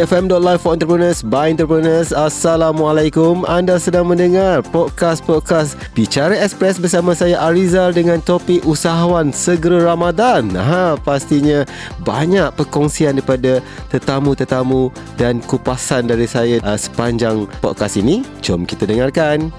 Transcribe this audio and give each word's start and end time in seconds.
EFM.live 0.00 0.64
for 0.64 0.72
entrepreneurs 0.72 1.20
by 1.20 1.52
entrepreneurs. 1.52 2.08
Assalamualaikum. 2.08 3.44
Anda 3.44 3.76
sedang 3.76 4.08
mendengar 4.08 4.64
podcast-podcast 4.72 5.76
Bicara 5.92 6.40
Express 6.40 6.80
bersama 6.80 7.12
saya 7.12 7.36
Arizal 7.36 7.92
dengan 7.92 8.16
topik 8.24 8.64
usahawan 8.64 9.28
segera 9.28 9.92
Ramadan. 9.92 10.56
Ha, 10.56 10.96
pastinya 11.04 11.68
banyak 12.00 12.48
perkongsian 12.56 13.20
daripada 13.20 13.60
tetamu-tetamu 13.92 14.88
dan 15.20 15.44
kupasan 15.44 16.08
dari 16.08 16.24
saya 16.24 16.64
uh, 16.64 16.80
sepanjang 16.80 17.44
podcast 17.60 18.00
ini. 18.00 18.24
Jom 18.40 18.64
kita 18.64 18.88
dengarkan. 18.88 19.52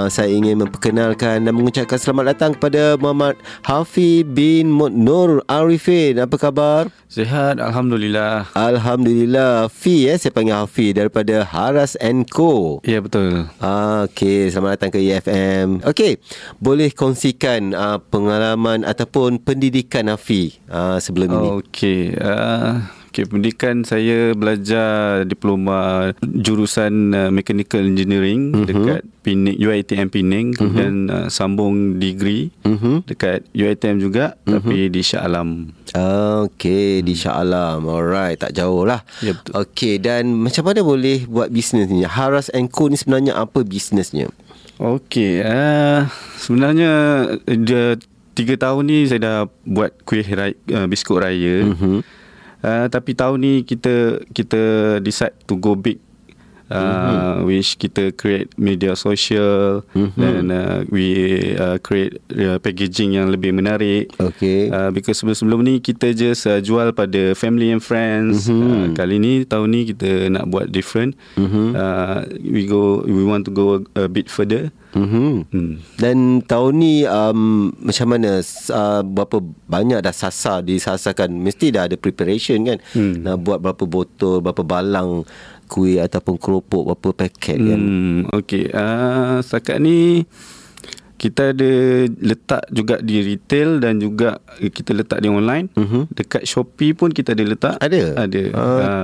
Uh, 0.00 0.08
saya 0.08 0.32
ingin 0.32 0.56
memperkenalkan 0.56 1.44
dan 1.44 1.52
mengucapkan 1.52 2.00
selamat 2.00 2.32
datang 2.32 2.56
kepada 2.56 2.96
Muhammad 2.96 3.36
Hafi 3.60 4.24
bin 4.24 4.72
Nur 4.72 5.44
Arifin. 5.44 6.16
Apa 6.16 6.40
khabar? 6.40 6.88
Sihat, 7.04 7.60
Alhamdulillah. 7.60 8.48
Alhamdulillah. 8.56 9.68
Fi 9.68 10.08
ya, 10.08 10.16
saya 10.16 10.32
panggil 10.32 10.56
Hafi 10.56 10.96
daripada 10.96 11.44
Haras 11.44 12.00
Co. 12.32 12.80
Ya, 12.88 13.04
betul. 13.04 13.44
Uh, 13.60 14.08
Okey, 14.08 14.48
selamat 14.48 14.80
datang 14.80 14.90
ke 14.96 15.04
EFM. 15.04 15.84
Okey, 15.84 16.16
boleh 16.56 16.88
kongsikan 16.96 17.76
uh, 17.76 18.00
pengalaman 18.00 18.88
ataupun 18.88 19.36
pendidikan 19.36 20.08
Hafi 20.08 20.56
uh, 20.72 20.96
sebelum 20.96 21.28
ini? 21.28 21.48
Okey. 21.60 22.16
Uh, 22.16 22.99
Okay, 23.10 23.26
pendidikan 23.26 23.82
saya 23.82 24.38
belajar 24.38 25.26
diploma 25.26 26.14
jurusan 26.22 27.10
uh, 27.10 27.26
Mechanical 27.34 27.82
Engineering 27.82 28.54
uh-huh. 28.54 28.66
dekat 28.70 29.02
Pening, 29.26 29.58
UiTM 29.58 30.14
Pening. 30.14 30.54
Uh-huh. 30.54 30.70
Kemudian 30.70 30.94
uh, 31.10 31.26
sambung 31.26 31.98
degree 31.98 32.54
uh-huh. 32.62 33.02
dekat 33.10 33.42
UiTM 33.50 33.98
juga 33.98 34.38
uh-huh. 34.46 34.62
tapi 34.62 34.94
di 34.94 35.02
Shah 35.02 35.26
Alam. 35.26 35.74
Okay, 36.46 37.02
hmm. 37.02 37.06
di 37.10 37.14
Shah 37.18 37.42
Alam. 37.42 37.90
Alright, 37.90 38.38
tak 38.38 38.54
jauh 38.54 38.86
lah. 38.86 39.02
Ya, 39.26 39.34
betul. 39.34 39.58
Okay, 39.58 39.98
dan 39.98 40.30
macam 40.30 40.70
mana 40.70 40.86
boleh 40.86 41.26
buat 41.26 41.50
bisnes 41.50 41.90
ni? 41.90 42.06
Haras 42.06 42.46
Co 42.70 42.86
ni 42.86 42.94
sebenarnya 42.94 43.34
apa 43.34 43.66
bisnesnya? 43.66 44.30
Okay, 44.78 45.42
uh, 45.42 46.06
sebenarnya 46.38 46.90
dia 47.42 47.98
tiga 48.38 48.54
tahun 48.54 48.86
ni 48.86 49.10
saya 49.10 49.18
dah 49.18 49.38
buat 49.66 49.98
kuih 50.06 50.22
raya, 50.30 50.54
uh, 50.78 50.86
biskut 50.86 51.18
raya. 51.18 51.74
Uh-huh. 51.74 52.06
Uh, 52.60 52.92
tapi 52.92 53.16
tahun 53.16 53.40
ni 53.40 53.52
kita 53.64 54.20
kita 54.36 54.60
decide 55.00 55.32
to 55.48 55.56
go 55.56 55.72
big 55.72 55.96
uh, 56.70 56.78
mm-hmm. 56.78 57.46
which 57.46 57.76
kita 57.76 58.14
create 58.14 58.48
media 58.56 58.94
social 58.94 59.82
mm-hmm. 59.92 60.16
dan 60.16 60.42
uh, 60.48 60.78
we 60.88 61.36
uh, 61.58 61.76
create 61.82 62.22
uh, 62.38 62.56
packaging 62.62 63.18
yang 63.18 63.28
lebih 63.28 63.50
menarik 63.52 64.08
okay 64.22 64.70
uh, 64.70 64.88
because 64.94 65.18
sebelum-sebelum 65.20 65.66
ni 65.66 65.82
kita 65.82 66.14
just 66.14 66.46
uh, 66.46 66.62
jual 66.62 66.94
pada 66.94 67.34
family 67.34 67.74
and 67.74 67.82
friends 67.82 68.46
mm-hmm. 68.46 68.64
uh, 68.70 68.86
kali 68.94 69.18
ni 69.18 69.32
tahun 69.44 69.68
ni 69.74 69.80
kita 69.92 70.30
nak 70.30 70.48
buat 70.48 70.70
different 70.70 71.18
mm-hmm. 71.36 71.74
uh, 71.74 72.24
we 72.40 72.64
go 72.64 73.02
we 73.04 73.22
want 73.26 73.44
to 73.44 73.52
go 73.52 73.82
a, 73.98 74.06
a 74.06 74.08
bit 74.08 74.30
further 74.30 74.70
Mm-hmm. 74.90 75.34
Hmm. 75.54 75.74
Dan 75.94 76.42
tahun 76.42 76.82
ni 76.82 77.06
um, 77.06 77.70
macam 77.78 78.06
mana 78.10 78.42
uh, 78.42 79.02
berapa 79.06 79.38
banyak 79.70 80.02
dah 80.02 80.14
sasar 80.14 80.66
disasarkan 80.66 81.30
mesti 81.30 81.70
dah 81.70 81.86
ada 81.86 81.94
preparation 81.94 82.58
kan 82.66 82.78
hmm. 82.98 83.22
nak 83.22 83.36
buat 83.46 83.62
berapa 83.62 83.84
botol 83.86 84.42
berapa 84.42 84.66
balang 84.66 85.22
kuih 85.70 86.02
ataupun 86.02 86.34
keropok 86.34 86.90
berapa 86.90 87.08
paket 87.14 87.62
kan? 87.62 87.78
hmm. 87.78 88.26
kan 88.26 88.42
okey 88.42 88.64
uh, 88.74 89.38
setakat 89.46 89.78
ni 89.78 90.26
kita 91.20 91.52
ada 91.52 91.72
letak 92.08 92.64
juga 92.72 92.96
di 93.04 93.20
retail 93.20 93.76
dan 93.76 94.00
juga 94.00 94.40
kita 94.56 94.96
letak 94.96 95.20
di 95.20 95.28
online. 95.28 95.68
Uh-huh. 95.76 96.08
Dekat 96.08 96.48
Shopee 96.48 96.96
pun 96.96 97.12
kita 97.12 97.36
ada 97.36 97.44
letak. 97.44 97.76
Ada? 97.76 98.24
Ada. 98.24 98.42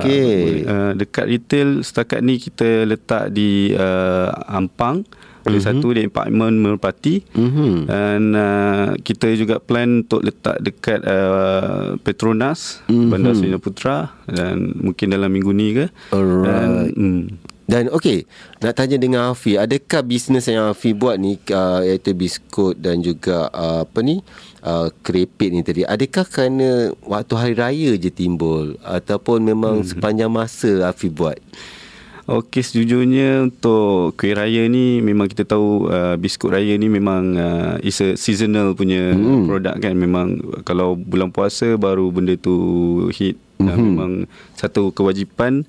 Okey. 0.01 0.65
Uh, 0.65 0.73
uh, 0.73 0.91
dekat 0.97 1.25
retail 1.29 1.85
setakat 1.85 2.25
ni 2.25 2.41
kita 2.41 2.89
letak 2.89 3.29
di 3.29 3.69
uh, 3.77 4.33
Ampang. 4.49 5.05
Oleh 5.47 5.63
mm-hmm. 5.63 5.79
satu 5.79 5.87
di 5.95 6.01
apartment 6.03 6.55
Merpati 6.59 7.15
mm-hmm. 7.23 7.73
Dan 7.87 8.19
uh, 8.35 8.87
kita 8.99 9.31
juga 9.39 9.63
plan 9.63 10.03
untuk 10.03 10.19
letak 10.27 10.59
dekat 10.59 10.99
uh, 11.07 11.95
Petronas 12.03 12.83
mm-hmm. 12.91 13.07
Bandar 13.07 13.33
Sina 13.33 13.57
Putra 13.57 14.11
Dan 14.27 14.75
mungkin 14.75 15.15
dalam 15.15 15.31
minggu 15.31 15.55
ni 15.55 15.67
ke 15.71 15.85
Alright 16.11 16.43
Dan, 16.43 16.69
mm. 16.91 17.21
dan 17.63 17.83
okey 17.95 18.27
Nak 18.59 18.75
tanya 18.75 18.99
dengan 18.99 19.31
Afi 19.31 19.55
Adakah 19.55 20.03
bisnes 20.03 20.51
yang 20.51 20.67
Afi 20.67 20.91
buat 20.91 21.15
ni 21.15 21.39
uh, 21.55 21.79
Iaitu 21.79 22.11
biskut 22.11 22.75
dan 22.75 22.99
juga 22.99 23.47
uh, 23.55 23.87
Apa 23.87 24.03
ni 24.03 24.19
uh, 24.67 24.91
Kerepit 24.99 25.55
ni 25.55 25.63
tadi 25.63 25.87
Adakah 25.87 26.27
kerana 26.27 26.91
Waktu 27.07 27.33
hari 27.39 27.55
raya 27.55 27.91
je 27.95 28.11
timbul 28.11 28.75
Ataupun 28.83 29.47
memang 29.47 29.79
mm-hmm. 29.79 29.95
sepanjang 29.95 30.27
masa 30.27 30.91
Afi 30.91 31.07
buat 31.07 31.39
Okey 32.27 32.59
sejujurnya 32.59 33.47
untuk 33.47 34.11
kuih 34.19 34.35
raya 34.35 34.67
ni 34.67 34.99
memang 34.99 35.31
kita 35.31 35.47
tahu 35.47 35.87
uh, 35.87 36.19
biskut 36.19 36.51
raya 36.51 36.75
ni 36.75 36.91
memang 36.91 37.39
uh, 37.39 37.79
is 37.79 38.03
a 38.03 38.19
seasonal 38.19 38.75
punya 38.75 39.15
mm. 39.15 39.47
produk 39.47 39.79
kan 39.79 39.95
memang 39.95 40.35
kalau 40.67 40.99
bulan 40.99 41.31
puasa 41.31 41.79
baru 41.79 42.11
benda 42.11 42.35
tu 42.35 43.07
hit 43.15 43.39
mm-hmm. 43.63 43.71
uh, 43.71 43.77
memang 43.79 44.11
satu 44.59 44.91
kewajipan 44.91 45.63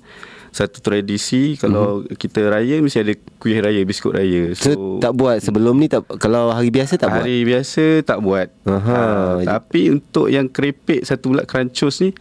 satu 0.51 0.83
tradisi 0.83 1.55
kalau 1.55 2.03
mm-hmm. 2.03 2.19
kita 2.19 2.51
raya 2.51 2.75
mesti 2.83 3.07
ada 3.07 3.15
kuih 3.39 3.63
raya 3.63 3.79
biskut 3.87 4.19
raya 4.19 4.51
so, 4.51 4.75
so 4.75 4.79
tak 4.99 5.15
buat 5.15 5.39
sebelum 5.39 5.79
ni 5.79 5.87
tak 5.87 6.03
kalau 6.19 6.51
hari 6.51 6.75
biasa 6.75 6.99
tak 6.99 7.07
hari 7.07 7.15
buat 7.15 7.23
hari 7.23 7.39
biasa 7.47 7.83
tak 8.03 8.19
buat 8.19 8.47
Aha. 8.67 8.95
Uh, 8.99 9.35
tapi 9.47 9.95
untuk 9.95 10.27
yang 10.27 10.51
kerepek 10.51 11.07
satu 11.07 11.31
bulat 11.31 11.47
krancus 11.47 12.03
ni 12.03 12.11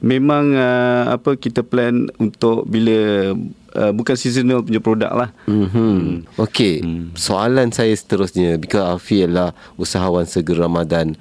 memang 0.00 0.56
uh, 0.56 1.12
apa 1.12 1.36
kita 1.36 1.60
plan 1.60 2.08
untuk 2.16 2.64
bila 2.64 3.30
uh, 3.76 3.92
bukan 3.92 4.14
seasonal 4.16 4.64
punya 4.64 4.80
produk 4.80 5.12
lah. 5.12 5.30
Mm-hmm. 5.48 5.70
Hmm. 5.72 6.16
Okey, 6.40 6.74
hmm. 6.84 7.04
soalan 7.16 7.72
saya 7.72 7.92
seterusnya 7.92 8.60
because 8.60 8.84
Afi 8.84 9.24
adalah 9.24 9.56
usahawan 9.76 10.28
segera 10.28 10.64
Ramadan. 10.64 11.16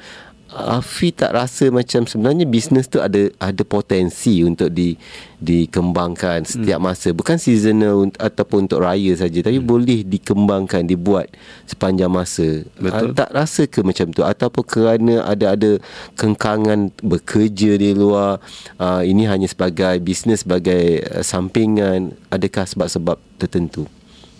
Afi 0.52 1.16
tak 1.16 1.32
rasa 1.32 1.72
macam 1.72 2.04
sebenarnya 2.04 2.44
bisnes 2.44 2.92
tu 2.92 3.00
ada 3.00 3.32
ada 3.40 3.64
potensi 3.64 4.44
untuk 4.44 4.68
di 4.68 5.00
dikembangkan 5.40 6.44
setiap 6.44 6.76
hmm. 6.76 6.88
masa. 6.92 7.08
Bukan 7.16 7.40
seasonal 7.40 8.12
ataupun 8.20 8.68
untuk 8.68 8.84
raya 8.84 9.16
saja 9.16 9.40
tapi 9.40 9.64
hmm. 9.64 9.68
boleh 9.68 10.00
dikembangkan 10.04 10.84
dibuat 10.84 11.32
sepanjang 11.72 12.12
masa. 12.12 12.68
Betul. 12.76 13.16
tak 13.16 13.32
rasa 13.32 13.64
ke 13.64 13.80
macam 13.80 14.12
tu? 14.12 14.28
Ataupun 14.28 14.64
kerana 14.68 15.24
ada 15.24 15.56
ada 15.56 15.80
kengkangan 16.20 16.92
bekerja 17.00 17.80
di 17.80 17.96
luar 17.96 18.44
uh, 18.76 19.08
ini 19.08 19.24
hanya 19.32 19.48
sebagai 19.48 20.04
bisnes 20.04 20.44
sebagai 20.44 21.00
uh, 21.16 21.24
sampingan 21.24 22.12
adakah 22.28 22.68
sebab-sebab 22.68 23.16
tertentu 23.40 23.88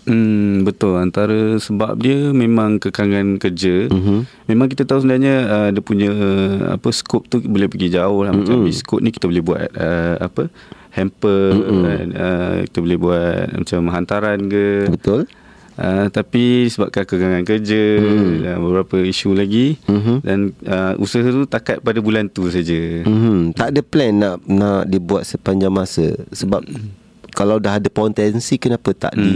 Hmm 0.02 0.66
betul 0.66 0.98
antara 0.98 1.62
sebab 1.62 1.94
dia 1.94 2.34
memang 2.34 2.82
kekangan 2.82 3.38
kerja. 3.38 3.86
Uh-huh. 3.86 4.26
Memang 4.50 4.66
kita 4.66 4.82
tahu 4.82 5.06
sebenarnya 5.06 5.34
uh, 5.46 5.68
dia 5.70 5.82
punya 5.82 6.10
uh, 6.10 6.74
apa 6.74 6.90
skop 6.90 7.30
tu 7.30 7.38
boleh 7.38 7.70
pergi 7.70 7.94
jauh 7.94 8.26
lah 8.26 8.34
uh-huh. 8.34 8.42
macam 8.42 8.66
biskut 8.66 8.98
ni 8.98 9.14
kita 9.14 9.30
boleh 9.30 9.44
buat 9.46 9.62
uh, 9.78 10.16
apa 10.18 10.50
hamper 10.92 11.42
uh-huh. 11.54 11.86
uh, 12.18 12.54
kita 12.66 12.78
boleh 12.82 12.98
buat 12.98 13.42
macam 13.62 13.80
hantaran 13.94 14.38
ke. 14.50 14.90
Betul. 14.90 15.30
Uh, 15.72 16.12
tapi 16.12 16.68
sebabkan 16.68 17.06
kekangan 17.06 17.46
kerja 17.46 17.82
uh-huh. 18.02 18.30
dan 18.42 18.56
beberapa 18.58 19.06
isu 19.06 19.38
lagi 19.38 19.78
uh-huh. 19.86 20.18
dan 20.26 20.50
uh, 20.66 20.98
usaha 20.98 21.24
tu 21.24 21.46
takat 21.46 21.78
pada 21.78 22.02
bulan 22.02 22.26
tu 22.26 22.50
saja. 22.50 23.06
Uh-huh. 23.06 23.54
Tak 23.54 23.70
ada 23.70 23.80
plan 23.86 24.12
nak 24.18 24.42
nak 24.50 24.90
dibuat 24.90 25.22
sepanjang 25.30 25.70
masa 25.70 26.26
sebab 26.34 26.66
uh-huh 26.66 27.01
kalau 27.32 27.58
dah 27.58 27.80
ada 27.80 27.88
potensi 27.88 28.60
kenapa 28.60 28.92
tak 28.92 29.16
hmm. 29.16 29.22
di 29.24 29.32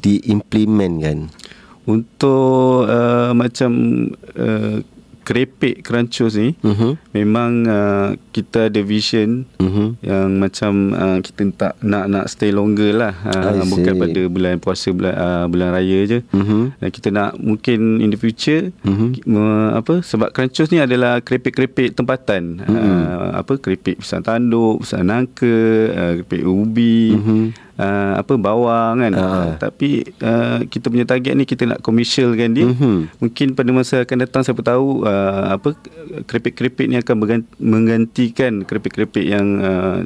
diimplementkan 0.00 1.28
untuk 1.84 2.88
uh, 2.88 3.36
macam 3.36 3.72
uh, 4.40 4.80
kerepek 5.24 5.80
crunchyroll 5.80 6.36
ni 6.36 6.48
uh-huh. 6.60 6.94
memang 7.16 7.64
uh, 7.64 8.08
kita 8.30 8.68
ada 8.68 8.80
vision 8.84 9.48
uh-huh. 9.58 9.96
yang 10.04 10.38
macam 10.38 10.92
uh, 10.92 11.18
kita 11.24 11.48
tak 11.56 11.72
nak 11.80 12.04
nak 12.12 12.28
stay 12.28 12.52
longer 12.52 12.92
lah 12.92 13.16
uh, 13.24 13.64
bukan 13.64 13.96
pada 13.96 14.20
bulan 14.28 14.60
puasa 14.60 14.92
bulan 14.92 15.14
uh, 15.16 15.44
bulan 15.48 15.68
raya 15.72 16.00
je 16.04 16.18
uh-huh. 16.20 16.70
dan 16.78 16.88
kita 16.92 17.08
nak 17.08 17.40
mungkin 17.40 18.04
in 18.04 18.12
the 18.12 18.20
future 18.20 18.70
uh-huh. 18.84 19.10
uh, 19.24 19.80
apa 19.80 20.04
sebab 20.04 20.30
crunchyroll 20.30 20.70
ni 20.70 20.78
adalah 20.84 21.24
kerepek-kerepek 21.24 21.96
tempatan 21.96 22.60
uh-huh. 22.60 22.76
uh, 22.76 23.28
apa 23.40 23.56
kerepek 23.56 24.04
pisang 24.04 24.22
tanduk 24.22 24.84
pisang 24.84 25.08
nangka 25.08 25.56
uh, 25.90 26.12
kerepek 26.20 26.44
ubi 26.44 27.16
uh-huh 27.16 27.64
uh, 27.78 28.12
apa 28.18 28.32
bawang 28.38 29.02
kan 29.02 29.12
uh. 29.14 29.54
tapi 29.58 30.06
uh, 30.22 30.62
kita 30.66 30.90
punya 30.90 31.06
target 31.06 31.32
ni 31.34 31.44
kita 31.46 31.66
nak 31.66 31.80
commercialkan 31.82 32.54
dia 32.54 32.66
uh-huh. 32.70 33.10
mungkin 33.18 33.54
pada 33.54 33.70
masa 33.74 34.02
akan 34.02 34.18
datang 34.22 34.42
siapa 34.46 34.62
tahu 34.62 35.06
uh, 35.06 35.58
apa 35.58 35.74
keripik-keripik 36.26 36.86
ni 36.86 36.96
akan 37.00 37.16
menggantikan 37.58 38.62
keripik-keripik 38.62 39.24
yang 39.26 39.46
uh, 39.62 39.98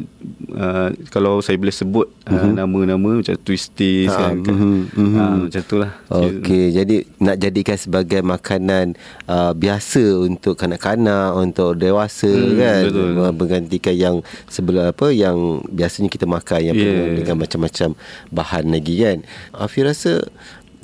uh, 0.50 0.89
kalau 1.09 1.39
saya 1.39 1.55
boleh 1.55 1.71
sebut 1.71 2.06
uh, 2.25 2.49
nama-nama 2.49 3.19
macam 3.19 3.37
twisties 3.39 4.09
Ah, 4.09 4.31
kan, 4.31 4.41
mhm. 4.41 5.15
Ah, 5.15 5.37
macam 5.41 5.62
tu 5.62 5.77
lah 5.77 5.93
Okey, 6.09 6.73
jadi 6.73 6.97
nak 7.19 7.37
jadikan 7.37 7.75
sebagai 7.75 8.21
makanan 8.21 8.97
uh, 9.25 9.53
biasa 9.53 10.00
untuk 10.19 10.55
kanak-kanak, 10.55 11.33
untuk 11.35 11.75
dewasa 11.75 12.29
Hmm, 12.29 12.56
kan. 12.56 12.81
betul. 12.87 13.09
Menggantikan 13.31 13.95
yang 13.95 14.17
sebelum 14.47 14.89
apa 14.89 15.06
yang 15.09 15.37
biasanya 15.67 16.09
kita 16.09 16.25
makan 16.25 16.61
yang 16.62 16.77
penuh 16.77 16.87
Yeah. 16.99 17.17
dengan 17.17 17.37
macam-macam 17.39 17.89
bahan 18.29 18.65
lagi 18.69 18.95
kan. 18.99 19.19
Afi 19.53 19.81
rasa 19.81 20.25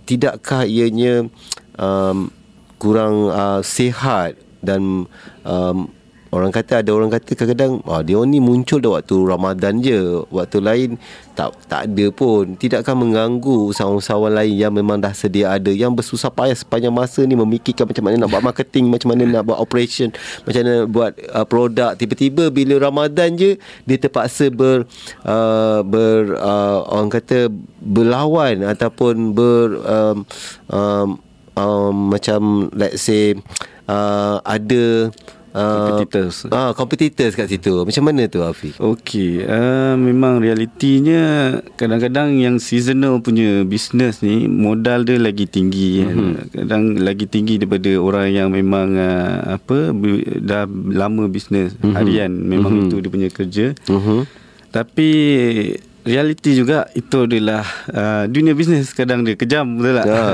tidakkah 0.02 0.64
ianya 0.64 1.26
um, 1.74 2.28
kurang 2.76 3.28
uh, 3.28 3.60
sihat 3.60 4.36
dan 4.60 5.08
um, 5.42 5.88
Orang 6.34 6.50
kata 6.50 6.82
ada 6.82 6.90
orang 6.90 7.14
kata 7.14 7.38
kadang-kadang 7.38 7.78
ah, 7.86 8.02
dia 8.02 8.18
ni 8.26 8.42
muncul 8.42 8.82
dah 8.82 8.98
waktu 8.98 9.14
Ramadan 9.22 9.78
je. 9.78 10.26
Waktu 10.34 10.58
lain 10.58 10.88
tak 11.38 11.54
tak 11.70 11.86
ada 11.86 12.10
pun. 12.10 12.58
Tidakkah 12.58 12.98
mengganggu 12.98 13.70
usahawan-usahawan 13.70 14.34
lain 14.42 14.58
yang 14.58 14.74
memang 14.74 14.98
dah 14.98 15.14
sedia 15.14 15.54
ada 15.54 15.70
yang 15.70 15.94
bersusah 15.94 16.34
payah 16.34 16.58
sepanjang 16.58 16.90
masa 16.90 17.22
ni 17.22 17.38
memikirkan 17.38 17.86
macam 17.86 18.10
mana 18.10 18.26
nak 18.26 18.34
buat 18.34 18.42
marketing, 18.50 18.90
macam 18.90 19.14
mana 19.14 19.22
nak 19.30 19.46
buat 19.46 19.62
operation, 19.62 20.10
macam 20.42 20.58
mana 20.66 20.70
nak 20.82 20.90
buat 20.90 21.12
uh, 21.30 21.46
produk. 21.46 21.94
Tiba-tiba 21.94 22.50
bila 22.50 22.82
Ramadan 22.82 23.38
je 23.38 23.54
dia 23.86 23.96
terpaksa 24.02 24.50
ber 24.50 24.90
uh, 25.22 25.86
ber 25.86 26.34
uh, 26.34 26.82
orang 26.90 27.14
kata 27.14 27.46
berlawan 27.78 28.66
ataupun 28.66 29.38
ber 29.38 29.78
um, 29.86 30.16
um, 30.66 31.08
um, 31.54 31.94
macam 32.10 32.70
let's 32.74 33.06
say 33.06 33.38
uh, 33.86 34.42
ada 34.42 35.14
uh, 35.54 35.86
Competitors. 35.94 36.36
Ah, 36.50 36.70
competitors 36.74 37.32
kat 37.32 37.46
situ. 37.48 37.86
Macam 37.86 38.04
mana 38.04 38.26
tu 38.26 38.42
Afiq? 38.42 38.74
Okey, 38.76 39.46
uh, 39.46 39.94
memang 39.94 40.42
realitinya 40.42 41.56
kadang-kadang 41.78 42.36
yang 42.36 42.58
seasonal 42.58 43.22
punya 43.22 43.62
business 43.62 44.20
ni 44.20 44.50
modal 44.50 45.06
dia 45.06 45.16
lagi 45.16 45.46
tinggi 45.46 46.02
Mhm. 46.02 46.10
mm-hmm. 46.10 46.34
kadang 46.52 46.82
lagi 46.98 47.24
tinggi 47.30 47.62
daripada 47.62 47.90
orang 47.96 48.26
yang 48.28 48.48
memang 48.50 48.98
uh, 48.98 49.56
apa 49.56 49.94
dah 50.42 50.66
lama 50.68 51.30
business 51.30 51.72
Mhm. 51.78 51.80
mm-hmm. 51.80 51.94
harian 51.96 52.32
memang 52.34 52.72
mm-hmm. 52.74 52.90
itu 52.90 52.96
dia 53.00 53.10
punya 53.14 53.28
kerja. 53.30 53.66
Uh-huh. 53.88 54.26
Tapi 54.74 55.08
realiti 56.04 56.52
juga 56.52 56.84
itu 56.92 57.24
adalah 57.24 57.64
uh, 57.88 58.24
dunia 58.28 58.52
bisnes 58.52 58.92
kadang 58.92 59.24
dia 59.24 59.38
kejam 59.38 59.80
betul 59.80 60.02
tak? 60.02 60.06
Ya. 60.06 60.24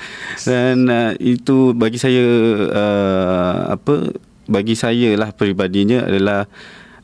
Dan 0.46 0.76
uh, 0.86 1.10
itu 1.18 1.74
bagi 1.74 1.98
saya 1.98 2.22
uh, 2.70 3.74
apa 3.74 4.14
bagi 4.50 4.74
saya 4.74 5.14
lah 5.14 5.30
peribadinya 5.30 6.02
adalah 6.10 6.50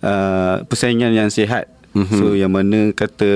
uh, 0.02 0.66
persaingan 0.66 1.14
yang 1.14 1.31
sihat. 1.31 1.70
Mm-hmm. 1.96 2.19
So 2.19 2.37
yang 2.37 2.52
mana 2.52 2.93
kata 2.93 3.31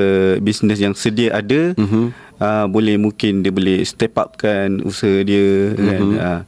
bisnes 0.44 0.82
yang 0.82 0.92
sedia 0.92 1.32
ada 1.32 1.72
mm-hmm. 1.78 2.04
uh, 2.42 2.66
boleh 2.68 3.00
mungkin 3.00 3.40
dia 3.40 3.54
boleh 3.54 3.80
step 3.86 4.18
upkan 4.20 4.82
usaha 4.84 5.22
dia 5.22 5.72
mm-hmm. 5.72 5.86
kan. 5.86 6.02
Uh, 6.18 6.42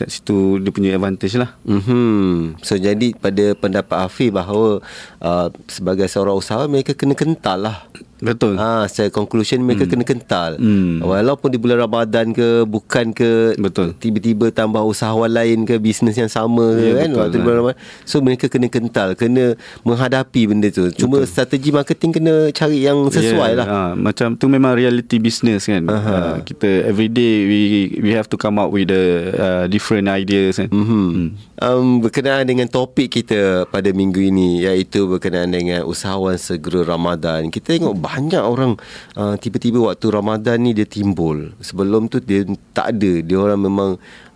kat 0.00 0.08
situ 0.08 0.56
dia 0.62 0.72
punya 0.72 0.90
advantage 0.96 1.36
lah. 1.36 1.52
Mm-hmm. 1.68 2.62
So 2.64 2.80
jadi 2.80 3.12
pada 3.16 3.52
pendapat 3.52 3.96
Afiq 4.08 4.32
bahawa 4.32 4.80
uh, 5.20 5.48
sebagai 5.68 6.08
seorang 6.08 6.40
usahawan 6.40 6.72
mereka 6.72 6.96
kena 6.96 7.12
kental 7.12 7.68
lah. 7.68 7.84
Betul. 8.20 8.54
Ha, 8.56 8.84
secara 8.84 9.08
conclusion 9.08 9.60
mereka 9.60 9.84
kena 9.84 10.04
kental. 10.04 10.56
Hmm. 10.56 11.00
Walaupun 11.00 11.48
di 11.48 11.56
bulan 11.56 11.80
Ramadan 11.80 12.30
ke 12.30 12.62
bukan 12.64 13.10
ke 13.10 13.56
Betul. 13.56 13.96
tiba-tiba 13.96 14.48
tambah 14.48 14.80
usahawan 14.80 15.28
lain 15.28 15.64
ke 15.64 15.76
bisnes 15.76 16.14
yang 16.14 16.28
sama 16.28 16.76
ke 16.76 16.84
Ya, 16.84 16.94
kan 17.00 17.08
betul 17.08 17.20
waktu 17.20 17.36
lah. 17.36 17.42
bulan 17.42 17.56
Ramadan. 17.58 17.78
So 18.04 18.20
mereka 18.20 18.46
kena 18.46 18.68
kental, 18.68 19.12
kena 19.14 19.56
menghadapi 19.82 20.40
benda 20.46 20.68
tu. 20.68 20.92
Cuma 20.92 21.24
strategi 21.24 21.70
marketing 21.70 22.10
kena 22.12 22.34
cari 22.50 22.84
yang 22.84 23.08
sesuai 23.08 23.50
lah. 23.56 23.66
Ha, 23.66 23.80
macam 23.94 24.36
tu 24.36 24.46
memang 24.46 24.72
reality 24.72 25.16
business 25.16 25.64
kan. 25.64 25.86
Uh, 25.86 26.40
kita 26.42 26.84
every 26.84 27.08
day 27.08 27.44
we 27.44 27.60
we 27.98 28.10
have 28.12 28.28
to 28.28 28.36
come 28.36 28.56
up 28.56 28.68
with 28.68 28.88
the 28.88 29.02
uh, 29.32 29.64
different 29.66 30.06
ideas 30.06 30.60
kan. 30.60 30.68
Mm-hmm. 30.68 31.49
Um, 31.60 32.00
berkenaan 32.00 32.48
dengan 32.48 32.72
topik 32.72 33.20
kita 33.20 33.68
pada 33.68 33.92
minggu 33.92 34.32
ini 34.32 34.64
iaitu 34.64 35.04
berkenaan 35.04 35.52
dengan 35.52 35.84
usahawan 35.84 36.40
segera 36.40 36.88
Ramadan. 36.88 37.52
Kita 37.52 37.76
tengok 37.76 38.00
banyak 38.00 38.40
orang 38.40 38.80
uh, 39.12 39.36
tiba-tiba 39.36 39.92
waktu 39.92 40.08
Ramadan 40.08 40.56
ni 40.64 40.72
dia 40.72 40.88
timbul. 40.88 41.52
Sebelum 41.60 42.08
tu 42.08 42.16
dia 42.16 42.48
tak 42.72 42.96
ada. 42.96 43.12
Dia 43.20 43.36
orang 43.36 43.60
memang 43.60 43.90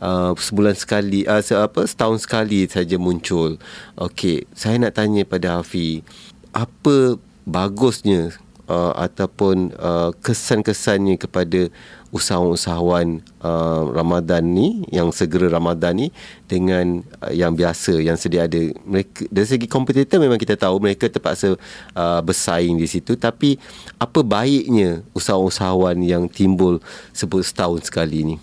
uh, 0.04 0.36
sebulan 0.36 0.76
sekali 0.76 1.24
uh, 1.24 1.40
se- 1.40 1.56
apa 1.56 1.88
setahun 1.88 2.28
sekali 2.28 2.68
saja 2.68 3.00
muncul. 3.00 3.56
Okey, 3.96 4.44
saya 4.52 4.76
nak 4.76 5.00
tanya 5.00 5.24
pada 5.24 5.64
Hafi, 5.64 6.04
apa 6.52 7.16
bagusnya 7.48 8.36
uh, 8.68 8.92
ataupun 8.96 9.72
uh, 9.76 10.10
kesan-kesannya 10.20 11.20
kepada 11.20 11.68
usahawan-usahawan 12.14 13.18
uh, 13.42 13.90
Ramadan 13.90 14.46
ni 14.46 14.86
yang 14.94 15.10
segera 15.10 15.50
Ramadan 15.50 15.98
ni 15.98 16.08
dengan 16.46 17.02
uh, 17.18 17.34
yang 17.34 17.58
biasa 17.58 17.98
yang 17.98 18.14
sedia 18.14 18.46
ada. 18.46 18.60
Mereka 18.86 19.26
dari 19.28 19.46
segi 19.50 19.66
kompetitor 19.66 20.22
memang 20.22 20.38
kita 20.38 20.54
tahu 20.54 20.78
mereka 20.78 21.10
terpaksa 21.10 21.58
uh, 21.98 22.20
bersaing 22.22 22.78
di 22.78 22.86
situ. 22.86 23.18
Tapi 23.18 23.58
apa 23.98 24.20
baiknya 24.22 25.02
usahawan-usahawan 25.12 25.98
yang 26.06 26.30
timbul 26.30 26.78
sebut 27.10 27.42
setahun 27.42 27.90
sekali 27.90 28.34
ni? 28.34 28.36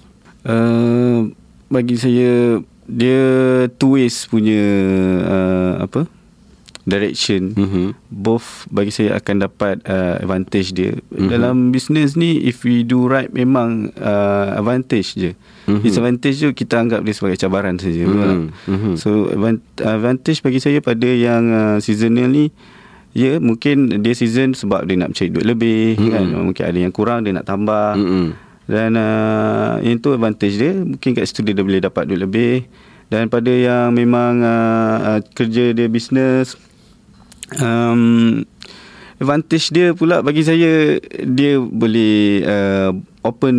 Uh, 0.44 1.32
bagi 1.72 1.96
saya 1.96 2.60
dia 2.92 3.24
two 3.80 3.96
ways 3.96 4.28
punya 4.28 4.60
uh, 5.24 5.88
apa 5.88 6.10
direction 6.92 7.42
Mhm. 7.52 7.96
both 8.06 8.68
bagi 8.68 8.92
saya 8.92 9.16
akan 9.16 9.36
dapat 9.42 9.80
uh, 9.84 10.20
advantage 10.20 10.72
dia. 10.72 10.92
Dalam 11.10 11.70
business 11.70 12.14
ni 12.14 12.38
if 12.42 12.62
we 12.62 12.84
do 12.84 13.06
right 13.06 13.30
memang 13.30 13.96
uh, 13.96 14.54
advantage 14.54 15.16
je. 15.16 15.32
Disadvantage 15.64 16.38
tu 16.38 16.52
kita 16.52 16.78
anggap 16.78 17.00
dia 17.00 17.14
sebagai 17.14 17.38
cabaran 17.38 17.78
saja 17.78 18.04
tak? 18.04 18.36
Mhm. 18.68 18.94
so 18.96 19.10
advan- 19.28 19.64
advantage 19.78 20.40
bagi 20.40 20.60
saya 20.60 20.78
pada 20.78 21.08
yang 21.08 21.44
uh, 21.48 21.78
seasonal 21.78 22.28
ni 22.28 22.52
Ya 23.12 23.40
mungkin 23.40 24.00
dia 24.00 24.12
season 24.14 24.52
sebab 24.52 24.84
dia 24.84 24.96
nak 24.96 25.12
cari 25.12 25.28
duit 25.28 25.44
lebih 25.44 26.00
mm 26.00 26.10
kan? 26.10 26.24
Mungkin 26.44 26.64
ada 26.64 26.80
yang 26.80 26.92
kurang 26.92 27.24
dia 27.24 27.32
nak 27.32 27.44
tambah. 27.44 27.96
Mm-mm. 27.96 28.32
dan 28.64 28.96
uh, 28.96 29.76
yang 29.82 30.00
tu 30.00 30.12
advantage 30.12 30.56
dia 30.56 30.72
Mungkin 30.72 31.12
kat 31.12 31.26
situ 31.26 31.44
dia 31.44 31.52
dah 31.52 31.60
boleh 31.60 31.82
dapat 31.82 32.08
duit 32.08 32.16
lebih. 32.18 32.64
Dan 33.08 33.28
pada 33.28 33.52
yang 33.52 33.92
memang 33.92 34.40
uh, 34.40 34.96
uh, 35.06 35.20
Kerja 35.28 35.72
dia 35.72 35.88
bisnes 35.88 36.56
um, 37.60 38.46
Advantage 39.22 39.70
dia 39.70 39.94
pula 39.94 40.24
bagi 40.24 40.42
saya 40.42 40.98
Dia 41.22 41.62
boleh 41.62 42.42
uh, 42.42 42.90
Open 43.22 43.56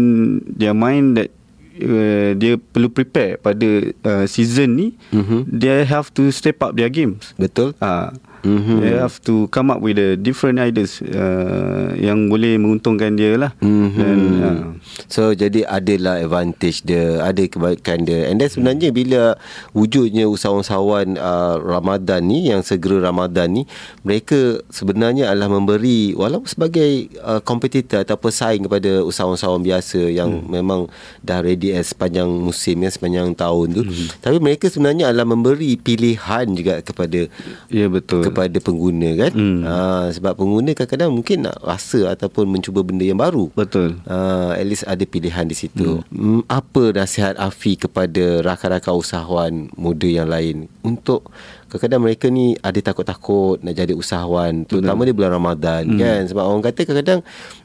their 0.48 0.74
mind 0.74 1.14
that 1.14 1.30
uh, 1.78 2.34
Dia 2.34 2.58
perlu 2.58 2.90
prepare 2.90 3.38
pada 3.38 3.68
uh, 4.02 4.24
season 4.26 4.74
ni. 4.74 4.88
Mhm. 5.14 5.46
They 5.46 5.86
have 5.86 6.10
to 6.18 6.34
step 6.34 6.58
up 6.60 6.74
their 6.74 6.90
games. 6.90 7.30
Betul. 7.38 7.78
Ah, 7.78 8.10
Mhm. 8.42 8.82
They 8.82 8.94
have 8.98 9.22
to 9.26 9.46
come 9.54 9.70
up 9.70 9.78
with 9.78 9.98
a 9.98 10.18
different 10.18 10.58
ideas 10.58 10.98
uh, 11.02 11.94
yang 11.94 12.26
boleh 12.26 12.58
menguntungkan 12.58 13.14
dia 13.14 13.38
lah. 13.38 13.54
Mhm. 13.62 13.90
Dan 13.94 14.18
uh, 14.42 14.62
So 15.06 15.32
jadi 15.32 15.64
adalah 15.68 16.20
advantage 16.20 16.84
dia 16.84 17.22
Ada 17.22 17.46
kebaikan 17.48 18.04
dia 18.04 18.28
And 18.28 18.42
then 18.42 18.50
sebenarnya 18.50 18.90
bila 18.90 19.36
Wujudnya 19.72 20.26
usahawan-usahawan 20.28 21.16
uh, 21.16 21.56
Ramadan 21.62 22.26
ni 22.26 22.50
Yang 22.50 22.74
segera 22.74 23.12
Ramadan 23.12 23.52
ni 23.52 23.62
Mereka 24.02 24.66
sebenarnya 24.68 25.30
adalah 25.30 25.52
memberi 25.52 26.16
Walaupun 26.16 26.48
sebagai 26.50 27.12
uh, 27.22 27.40
kompetitor 27.44 28.02
Atau 28.02 28.18
pesaing 28.18 28.66
kepada 28.66 29.04
usahawan-usahawan 29.06 29.62
biasa 29.62 30.00
Yang 30.10 30.42
hmm. 30.42 30.48
memang 30.50 30.80
dah 31.22 31.40
ready 31.40 31.72
as 31.76 31.94
sepanjang 31.94 32.28
musim 32.28 32.82
ya, 32.82 32.90
Sepanjang 32.90 33.32
tahun 33.36 33.66
tu 33.78 33.82
hmm. 33.86 34.24
Tapi 34.24 34.36
mereka 34.42 34.66
sebenarnya 34.68 35.12
adalah 35.12 35.28
memberi 35.28 35.78
pilihan 35.78 36.46
juga 36.52 36.82
kepada 36.82 37.28
ya 37.70 37.86
betul. 37.86 38.31
Kepada 38.32 38.58
pengguna 38.58 39.10
kan 39.20 39.32
Hmm. 39.32 39.60
ha, 39.62 39.74
sebab 40.10 40.32
pengguna 40.34 40.72
kadang-kadang 40.72 41.10
mungkin 41.12 41.44
nak 41.44 41.56
rasa 41.60 42.16
ataupun 42.16 42.48
mencuba 42.48 42.80
benda 42.80 43.04
yang 43.04 43.20
baru 43.20 43.52
betul. 43.52 44.00
Uh, 44.08 44.56
at 44.56 44.66
least 44.66 44.88
ada 44.88 45.04
pilihan 45.04 45.44
di 45.44 45.56
situ. 45.56 46.00
Hmm. 46.08 46.42
Apa 46.48 46.96
nasihat 46.96 47.36
Afi 47.36 47.76
kepada 47.76 48.40
rakan-rakan 48.40 48.94
usahawan 48.96 49.52
muda 49.76 50.08
yang 50.08 50.28
lain 50.28 50.66
untuk 50.82 51.30
kadang-kadang 51.72 52.02
mereka 52.04 52.26
ni 52.28 52.52
ada 52.60 52.76
takut-takut 52.84 53.56
nak 53.64 53.72
jadi 53.72 53.96
usahawan 53.96 54.68
terutama 54.68 55.08
di 55.08 55.16
bulan 55.16 55.32
Ramadan 55.32 55.88
hmm. 55.88 55.98
kan 56.00 56.20
sebab 56.28 56.44
orang 56.44 56.64
kata 56.68 56.80
kadang-kadang 56.84 57.20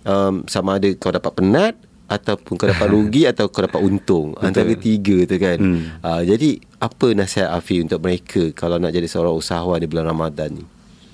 um, 0.07 0.47
sama 0.47 0.79
ada 0.79 0.87
kau 0.95 1.11
dapat 1.11 1.31
penat 1.35 1.75
ataupun 2.07 2.55
kau 2.55 2.67
dapat 2.67 2.87
rugi 2.87 3.27
atau 3.31 3.51
kau 3.51 3.63
dapat 3.63 3.83
untung 3.83 4.31
antara 4.39 4.71
tiga 4.73 5.27
tu 5.27 5.35
kan. 5.35 5.57
Hmm. 5.59 5.81
Uh, 5.99 6.21
jadi 6.23 6.49
apa 6.79 7.07
nasihat 7.11 7.51
Afi 7.51 7.83
untuk 7.83 7.99
mereka 7.99 8.51
kalau 8.55 8.79
nak 8.79 8.95
jadi 8.95 9.05
seorang 9.05 9.35
usahawan 9.35 9.79
di 9.79 9.87
bulan 9.87 10.07
Ramadan 10.07 10.55
ni? 10.57 10.65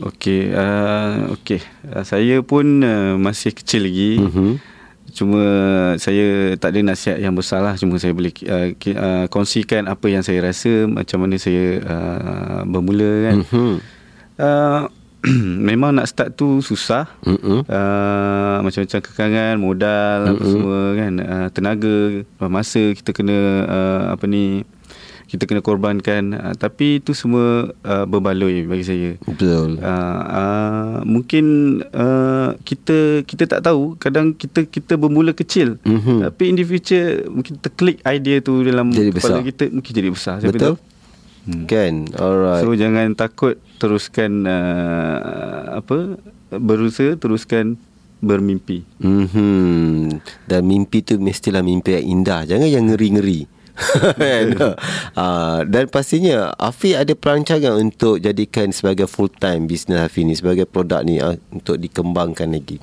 Okey, 0.02 0.54
uh, 0.54 1.34
okey. 1.38 1.62
Uh, 1.86 2.02
saya 2.02 2.42
pun 2.42 2.82
uh, 2.82 3.14
masih 3.18 3.54
kecil 3.54 3.86
lagi. 3.86 4.22
Mhm. 4.22 4.74
Cuma 5.14 5.44
saya 6.02 6.58
tak 6.58 6.74
ada 6.74 6.82
nasihat 6.82 7.22
yang 7.22 7.38
besar 7.38 7.62
lah 7.62 7.78
Cuma 7.78 8.02
saya 8.02 8.18
boleh 8.18 8.34
uh, 8.50 8.74
uh, 8.74 9.26
kongsikan 9.30 9.86
apa 9.86 10.10
yang 10.10 10.26
saya 10.26 10.42
rasa 10.42 10.90
Macam 10.90 11.22
mana 11.22 11.38
saya 11.38 11.78
uh, 11.86 12.62
bermula 12.66 13.30
kan 13.30 13.36
Mhm. 13.46 13.74
uh, 14.42 14.82
memang 15.72 15.96
nak 15.96 16.08
start 16.12 16.36
tu 16.36 16.60
susah. 16.60 17.08
Uh, 17.24 18.60
macam-macam 18.60 19.00
kekangan, 19.00 19.56
modal 19.56 20.20
Mm-mm. 20.28 20.34
apa 20.36 20.44
semua 20.44 20.80
kan, 21.00 21.14
uh, 21.20 21.48
tenaga, 21.56 21.98
masa 22.52 22.92
kita 22.92 23.16
kena 23.16 23.38
uh, 23.64 24.02
apa 24.16 24.26
ni 24.28 24.68
kita 25.32 25.48
kena 25.48 25.64
korbankan. 25.64 26.36
Uh, 26.36 26.54
tapi 26.60 27.00
itu 27.00 27.16
semua 27.16 27.72
uh, 27.88 28.06
berbaloi 28.06 28.68
bagi 28.68 28.86
saya. 28.86 29.10
Betul. 29.24 29.80
Uh, 29.80 30.22
uh, 30.28 30.96
mungkin 31.08 31.46
uh, 31.96 32.60
kita 32.68 33.24
kita 33.24 33.48
tak 33.48 33.64
tahu. 33.64 33.96
Kadang 33.98 34.36
kita 34.36 34.68
kita 34.68 35.00
bermula 35.00 35.32
kecil. 35.32 35.80
Mm-hmm. 35.88 36.20
tapi 36.30 36.44
in 36.52 36.56
the 36.60 36.66
future 36.68 37.26
mungkin 37.32 37.58
terklik 37.64 38.04
idea 38.04 38.44
tu 38.44 38.60
dalam 38.62 38.92
jadi 38.92 39.10
kepala 39.16 39.40
besar. 39.40 39.48
kita 39.48 39.64
mungkin 39.72 39.92
jadi 39.96 40.10
besar. 40.12 40.38
Betul 40.44 40.76
Hmm. 41.44 41.68
Kan 41.68 42.08
Alright 42.16 42.64
So 42.64 42.72
jangan 42.72 43.20
takut 43.20 43.60
Teruskan 43.76 44.48
uh, 44.48 45.76
Apa 45.76 46.16
Berusaha 46.56 47.20
Teruskan 47.20 47.76
Bermimpi 48.24 48.88
mm-hmm. 49.04 50.24
Dan 50.48 50.62
mimpi 50.64 51.04
tu 51.04 51.20
Mestilah 51.20 51.60
mimpi 51.60 52.00
yang 52.00 52.24
indah 52.24 52.48
Jangan 52.48 52.70
yang 52.72 52.88
ngeri-ngeri 52.88 53.44
uh, 55.20 55.62
dan 55.74 55.86
pastinya 55.90 56.54
Afi 56.56 56.94
ada 56.94 57.12
perancangan 57.18 57.74
untuk 57.82 58.22
jadikan 58.22 58.70
sebagai 58.70 59.10
full 59.10 59.34
time 59.34 59.66
business 59.66 60.06
Afi 60.06 60.24
ni 60.24 60.38
sebagai 60.38 60.70
produk 60.70 61.02
ni 61.02 61.18
uh, 61.20 61.36
untuk 61.50 61.82
dikembangkan 61.82 62.54
lagi. 62.54 62.78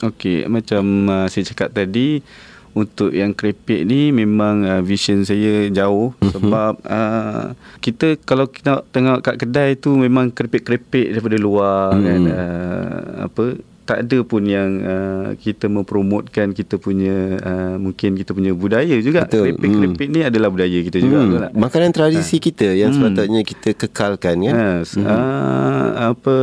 Okey, 0.00 0.48
macam 0.48 1.12
uh, 1.12 1.26
saya 1.28 1.44
cakap 1.52 1.76
tadi 1.76 2.24
untuk 2.70 3.10
yang 3.10 3.34
keripik 3.34 3.82
ni 3.82 4.14
memang 4.14 4.62
uh, 4.62 4.82
vision 4.82 5.26
saya 5.26 5.66
jauh 5.74 6.14
mm-hmm. 6.14 6.32
sebab 6.34 6.72
uh, 6.86 7.44
kita 7.82 8.14
kalau 8.22 8.46
kita 8.46 8.86
tengok 8.94 9.18
kat 9.26 9.36
kedai 9.42 9.74
tu 9.74 9.98
memang 9.98 10.30
keripik-keripik 10.30 11.10
daripada 11.10 11.36
luar 11.38 11.98
mm. 11.98 12.02
kan 12.06 12.20
uh, 12.30 12.98
apa 13.26 13.44
tak 13.90 14.06
ada 14.06 14.18
pun 14.22 14.46
yang 14.46 14.70
uh, 14.86 15.28
kita 15.34 15.66
mempromotkan 15.66 16.54
kita 16.54 16.78
punya 16.78 17.42
uh, 17.42 17.74
mungkin 17.74 18.14
kita 18.14 18.30
punya 18.30 18.54
budaya 18.54 18.94
juga. 19.02 19.26
Krepek-krepek 19.26 20.06
hmm. 20.06 20.14
ni 20.14 20.20
adalah 20.22 20.46
budaya 20.46 20.78
kita 20.86 21.02
juga. 21.02 21.18
Hmm. 21.26 21.58
Makanan 21.58 21.90
tradisi 21.90 22.38
ha. 22.38 22.44
kita 22.46 22.70
yang 22.70 22.94
hmm. 22.94 23.02
sepatutnya 23.02 23.40
kita 23.42 23.68
kekalkan 23.74 24.46
kan. 24.46 24.54
Yes. 24.54 24.94
Hmm. 24.94 25.10
Uh, 25.10 25.90
apa 26.14 26.36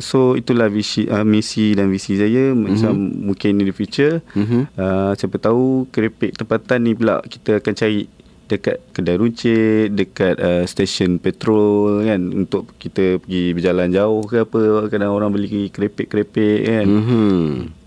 so 0.00 0.32
itulah 0.32 0.72
visi 0.72 1.04
uh, 1.04 1.28
misi 1.28 1.76
dan 1.76 1.92
visi 1.92 2.16
saya 2.16 2.56
macam 2.56 2.96
hmm. 2.96 3.28
mungkin 3.28 3.60
in 3.60 3.68
the 3.68 3.76
future 3.76 4.24
hmm. 4.32 4.64
uh, 4.80 5.12
siapa 5.12 5.36
tahu 5.36 5.84
krepek 5.92 6.40
tempatan 6.40 6.88
ni 6.88 6.96
pula 6.96 7.20
kita 7.20 7.60
akan 7.60 7.72
cari 7.76 8.08
dekat 8.44 8.76
kedai 8.92 9.16
runcit, 9.16 9.92
dekat 9.96 10.36
uh, 10.36 10.62
stesen 10.68 11.16
petrol 11.16 12.04
kan 12.04 12.20
untuk 12.44 12.76
kita 12.76 13.18
pergi 13.18 13.56
berjalan 13.56 13.88
jauh 13.88 14.22
ke 14.28 14.44
apa 14.44 14.88
kadang 14.92 15.16
orang 15.16 15.32
beli 15.32 15.72
kerepek-kerepek 15.72 16.58
kan. 16.68 16.86
Mhm. 16.86 17.40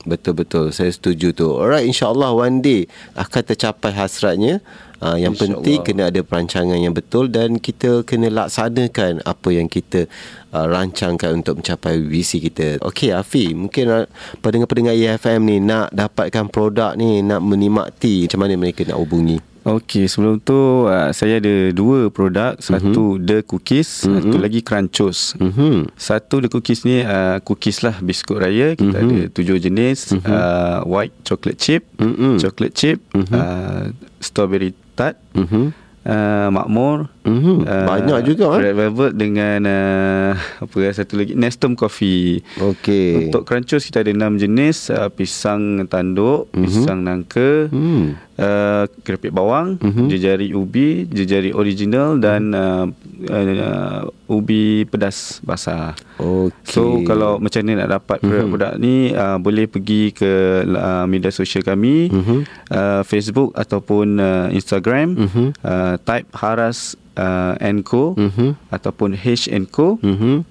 Betul-betul 0.07 0.71
saya 0.71 0.87
setuju 0.87 1.35
tu. 1.35 1.51
Alright 1.51 1.83
insyaallah 1.83 2.31
one 2.31 2.63
day 2.63 2.87
akan 3.13 3.41
tercapai 3.43 3.91
hasratnya. 3.91 4.63
Uh, 4.97 5.13
yang 5.13 5.37
penting 5.37 5.85
kena 5.85 6.09
ada 6.09 6.25
perancangan 6.25 6.73
yang 6.73 6.89
betul 6.89 7.29
dan 7.29 7.61
kita 7.61 8.01
kena 8.01 8.33
laksanakan 8.33 9.21
apa 9.29 9.49
yang 9.53 9.69
kita 9.69 10.09
uh, 10.49 10.65
rancangkan 10.65 11.37
untuk 11.37 11.61
mencapai 11.61 12.01
visi 12.01 12.41
kita. 12.41 12.81
Okey 12.81 13.13
Afi, 13.13 13.53
mungkin 13.53 13.93
uh, 13.93 14.09
pendengar-pendengar 14.41 14.97
EFM 14.97 15.41
ni 15.45 15.61
nak 15.61 15.93
dapatkan 15.93 16.49
produk 16.49 16.97
ni, 16.97 17.21
nak 17.21 17.45
menikmati 17.45 18.25
macam 18.25 18.39
mana 18.41 18.57
mereka 18.57 18.89
nak 18.89 18.97
hubungi? 18.97 19.37
Okey, 19.67 20.07
sebelum 20.07 20.39
tu 20.39 20.88
uh, 20.88 21.12
saya 21.12 21.43
ada 21.43 21.75
dua 21.75 22.07
produk. 22.07 22.55
Satu 22.55 23.19
mm-hmm. 23.19 23.27
The 23.27 23.38
Cookies, 23.43 24.07
mm-hmm. 24.07 24.15
satu 24.15 24.36
lagi 24.39 24.59
Crunchos. 24.63 25.36
Mm-hmm. 25.36 25.91
Satu 26.00 26.39
The 26.39 26.47
Cookies 26.47 26.88
ni 26.88 27.03
uh, 27.03 27.43
cookies 27.43 27.83
lah 27.83 28.00
biskut 28.00 28.39
raya. 28.39 28.79
Kita 28.79 28.95
mm-hmm. 28.95 29.12
ada 29.12 29.19
tujuh 29.36 29.59
jenis. 29.59 30.15
Mm-hmm. 30.15 30.31
Uh, 30.31 30.79
white 30.88 31.12
chocolate 31.27 31.59
chip, 31.59 31.83
mm-hmm. 32.00 32.39
chocolate 32.39 32.75
chip, 32.79 33.03
mm-hmm. 33.12 33.36
uh, 33.36 33.91
strawberry 34.24 34.71
tart, 34.95 35.19
mm-hmm. 35.36 35.75
uh, 36.07 36.47
makmur. 36.47 37.12
Mm-hmm. 37.27 37.57
Uh, 37.67 37.88
Banyak 37.91 38.19
juga 38.24 38.55
eh? 38.55 38.71
Red 38.71 38.75
Velvet 38.79 39.13
dengan 39.19 39.59
uh, 39.67 40.31
apa 40.63 40.75
ya, 40.79 40.95
satu 40.95 41.19
lagi 41.19 41.36
Nestum 41.36 41.75
Coffee. 41.75 42.39
Okey. 42.55 43.27
Untuk 43.27 43.43
Crunchos 43.43 43.83
kita 43.83 44.00
ada 44.00 44.15
enam 44.15 44.39
jenis. 44.39 44.88
Uh, 44.88 45.12
pisang 45.12 45.83
tanduk, 45.91 46.47
mm-hmm. 46.55 46.63
pisang 46.63 47.03
nangka. 47.03 47.67
Mm 47.67 48.24
uh, 48.38 48.86
keripik 49.03 49.34
bawang, 49.34 49.77
uh-huh. 49.82 50.08
jejari 50.08 50.53
ubi, 50.53 51.10
jejari 51.10 51.51
original 51.51 52.17
dan 52.22 52.53
uh, 52.53 52.86
uh, 53.29 54.01
ubi 54.29 54.86
pedas 54.88 55.41
basah. 55.44 55.98
Okay. 56.17 56.53
So 56.65 57.01
kalau 57.03 57.41
macam 57.41 57.62
ni 57.65 57.74
nak 57.75 58.01
dapat 58.01 58.22
uh-huh. 58.24 58.48
produk 58.50 58.74
ni 58.79 59.12
uh, 59.13 59.38
boleh 59.41 59.65
pergi 59.67 60.13
ke 60.13 60.63
uh, 60.65 61.06
media 61.10 61.34
sosial 61.34 61.65
kami, 61.65 62.10
uh-huh. 62.13 62.41
uh, 62.72 63.01
Facebook 63.03 63.53
ataupun 63.58 64.17
uh, 64.22 64.48
Instagram, 64.53 65.17
uh-huh. 65.17 65.50
uh, 65.65 65.96
type 66.01 66.29
Haras 66.38 66.96
uh, 67.17 67.58
Co 67.84 68.15
uh-huh. 68.15 68.53
ataupun 68.70 69.17
H 69.17 69.50
Co. 69.74 69.98
Uh-huh. 70.01 70.46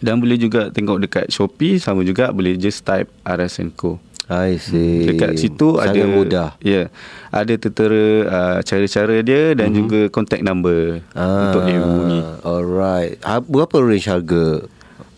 Dan 0.00 0.24
boleh 0.24 0.40
juga 0.40 0.72
tengok 0.72 1.04
dekat 1.04 1.28
Shopee 1.28 1.76
sama 1.76 2.00
juga 2.00 2.32
boleh 2.32 2.56
just 2.56 2.80
type 2.80 3.12
Haras 3.28 3.60
Co. 3.76 4.00
I 4.30 4.58
see. 4.58 5.08
Dekat 5.08 5.34
situ 5.34 5.78
Sangat 5.78 5.98
ada 5.98 6.02
mudah. 6.06 6.50
Ya. 6.62 6.70
Yeah, 6.70 6.86
ada 7.34 7.54
tertera 7.58 8.04
uh, 8.28 8.58
cara-cara 8.62 9.16
dia 9.24 9.42
dan 9.58 9.72
mm-hmm. 9.72 9.80
juga 9.82 10.00
contact 10.12 10.44
number 10.46 11.02
ah, 11.16 11.50
untuk 11.50 11.62
dihubungi. 11.66 12.20
Alright. 12.46 13.18
Berapa 13.50 13.76
range 13.82 14.06
harga 14.06 14.44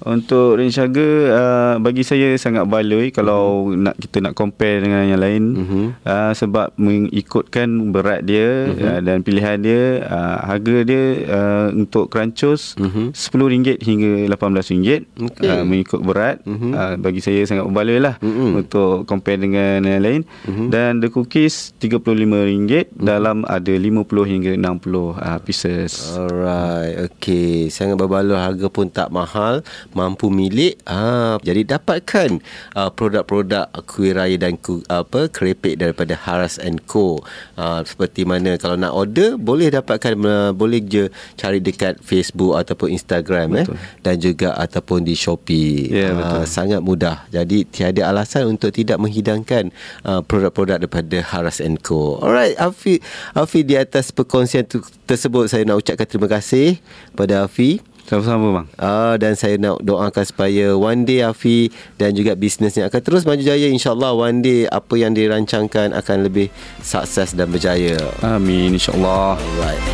untuk 0.05 0.61
range 0.61 0.77
harga 0.77 1.09
uh, 1.33 1.75
bagi 1.81 2.05
saya 2.05 2.37
sangat 2.37 2.69
baloi 2.69 3.09
kalau 3.09 3.73
uh-huh. 3.73 3.89
nak 3.89 3.97
kita 3.97 4.21
nak 4.21 4.37
compare 4.37 4.85
dengan 4.85 5.09
yang 5.09 5.21
lain 5.21 5.43
uh-huh. 5.57 5.87
uh, 6.05 6.33
sebab 6.37 6.77
mengikutkan 6.77 7.91
berat 7.91 8.29
dia 8.29 8.69
uh-huh. 8.69 8.85
uh, 8.85 9.01
dan 9.01 9.25
pilihan 9.25 9.57
dia 9.65 10.05
uh, 10.05 10.45
harga 10.45 10.77
dia 10.85 11.05
uh, 11.25 11.67
untuk 11.73 12.13
crunchos 12.13 12.77
uh-huh. 12.77 13.17
RM10 13.17 13.81
hingga 13.81 14.13
RM18 14.37 15.01
okay. 15.25 15.49
uh, 15.49 15.65
mengikut 15.65 16.01
berat 16.05 16.45
uh-huh. 16.45 16.73
uh, 16.77 16.95
bagi 17.01 17.25
saya 17.25 17.41
sangat 17.49 17.65
baloi 17.73 17.97
lah 17.97 18.21
uh-huh. 18.21 18.61
untuk 18.61 19.09
compare 19.09 19.41
dengan 19.41 19.81
yang 19.81 20.05
lain 20.05 20.21
uh-huh. 20.45 20.69
dan 20.69 21.01
the 21.01 21.09
cookies 21.09 21.73
RM35 21.81 22.21
uh-huh. 22.21 22.85
dalam 23.01 23.49
ada 23.49 23.73
50 23.73 24.05
hingga 24.29 24.53
60 24.61 25.17
uh, 25.17 25.39
pieces 25.41 26.13
alright 26.13 27.09
okay 27.09 27.73
sangat 27.73 27.97
berbaloi 27.97 28.37
harga 28.37 28.69
pun 28.69 28.93
tak 28.93 29.09
mahal 29.09 29.65
mampu 29.95 30.29
milik 30.29 30.79
ah 30.85 31.39
jadi 31.41 31.79
dapatkan 31.79 32.43
uh, 32.75 32.91
produk-produk 32.91 33.71
kuih 33.87 34.13
raya 34.15 34.37
dan 34.37 34.59
ku, 34.59 34.83
apa 34.91 35.31
kerepek 35.31 35.79
daripada 35.79 36.19
Haras 36.19 36.59
and 36.59 36.83
Co. 36.85 37.23
Uh, 37.55 37.81
seperti 37.87 38.27
mana 38.27 38.59
kalau 38.59 38.75
nak 38.75 38.93
order 38.93 39.39
boleh 39.39 39.71
dapatkan 39.71 40.15
uh, 40.27 40.51
boleh 40.51 40.83
je 40.83 41.09
cari 41.39 41.63
dekat 41.63 42.03
Facebook 42.03 42.59
ataupun 42.59 42.93
Instagram 42.93 43.63
eh 43.63 43.67
dan 44.03 44.19
juga 44.19 44.55
ataupun 44.59 45.07
di 45.07 45.15
Shopee. 45.15 45.91
Yeah, 45.91 46.15
ya, 46.15 46.43
uh, 46.43 46.45
sangat 46.45 46.81
mudah. 46.83 47.25
Jadi 47.31 47.65
tiada 47.69 48.11
alasan 48.11 48.51
untuk 48.51 48.75
tidak 48.75 48.99
menghidangkan 49.01 49.71
uh, 50.05 50.21
produk-produk 50.21 50.83
daripada 50.83 51.19
Haras 51.23 51.63
and 51.63 51.81
Co. 51.81 52.19
Alright 52.19 52.59
Afi 52.59 52.99
Afi 53.33 53.61
di 53.63 53.79
atas 53.79 54.11
perkongsian 54.11 54.67
tu, 54.67 54.83
tersebut 55.07 55.47
saya 55.47 55.63
nak 55.65 55.81
ucapkan 55.81 56.07
terima 56.09 56.29
kasih 56.29 56.79
pada 57.15 57.47
Afi 57.47 57.81
sama-sama 58.05 58.61
bang. 58.61 58.67
Ah 58.77 59.17
dan 59.17 59.33
saya 59.35 59.57
nak 59.57 59.81
doakan 59.81 60.25
supaya 60.25 60.77
one 60.77 61.09
day 61.09 61.25
Afi 61.25 61.73
dan 61.97 62.13
juga 62.13 62.37
bisnesnya 62.37 62.93
akan 62.93 63.01
terus 63.01 63.25
maju 63.25 63.41
jaya 63.41 63.69
insya-Allah 63.73 64.13
one 64.13 64.45
day 64.45 64.69
apa 64.69 64.95
yang 64.97 65.17
dirancangkan 65.17 65.97
akan 65.97 66.19
lebih 66.29 66.53
sukses 66.85 67.33
dan 67.33 67.49
berjaya. 67.49 67.97
Amin 68.21 68.77
insya-Allah. 68.77 69.41
Alright. 69.41 69.85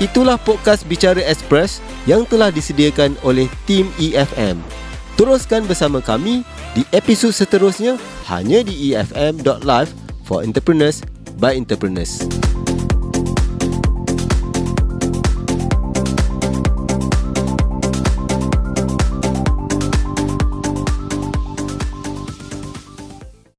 Itulah 0.00 0.40
podcast 0.40 0.88
Bicara 0.88 1.20
Express 1.20 1.84
yang 2.08 2.24
telah 2.24 2.48
disediakan 2.48 3.20
oleh 3.20 3.52
tim 3.68 3.84
EFM. 4.00 4.56
Teruskan 5.20 5.68
bersama 5.68 6.00
kami 6.00 6.40
di 6.72 6.88
episod 6.96 7.36
seterusnya 7.36 8.00
hanya 8.32 8.64
di 8.64 8.96
efm.live 8.96 9.92
for 10.24 10.40
entrepreneurs 10.40 11.04
by 11.40 11.56
entrepreneurs. 11.56 12.59